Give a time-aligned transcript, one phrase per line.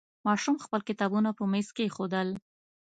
[0.27, 2.29] ماشوم خپل کتابونه په میز کېښودل.